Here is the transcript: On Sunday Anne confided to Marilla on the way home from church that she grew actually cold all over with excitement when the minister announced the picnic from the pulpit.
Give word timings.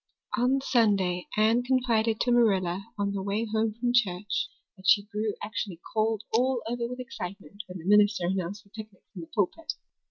On 0.35 0.59
Sunday 0.61 1.27
Anne 1.37 1.61
confided 1.61 2.19
to 2.21 2.31
Marilla 2.31 2.85
on 2.97 3.11
the 3.13 3.21
way 3.21 3.45
home 3.45 3.75
from 3.79 3.93
church 3.93 4.49
that 4.75 4.87
she 4.87 5.03
grew 5.05 5.35
actually 5.43 5.79
cold 5.93 6.23
all 6.33 6.63
over 6.67 6.87
with 6.87 6.99
excitement 6.99 7.61
when 7.67 7.77
the 7.77 7.85
minister 7.85 8.25
announced 8.25 8.63
the 8.63 8.71
picnic 8.71 9.03
from 9.13 9.21
the 9.21 9.27
pulpit. 9.27 9.73